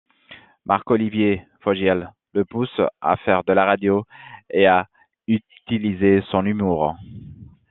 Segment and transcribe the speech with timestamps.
[0.65, 4.03] Marc-Olivier Fogiel le pousse à faire de la radio
[4.49, 4.89] et à
[5.27, 6.95] utiliser son humour.